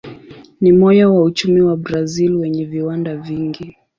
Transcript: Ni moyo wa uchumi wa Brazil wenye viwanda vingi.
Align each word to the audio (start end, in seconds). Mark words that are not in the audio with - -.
Ni 0.61 0.71
moyo 0.71 1.13
wa 1.15 1.23
uchumi 1.23 1.61
wa 1.61 1.77
Brazil 1.77 2.35
wenye 2.35 2.65
viwanda 2.65 3.15
vingi. 3.17 3.77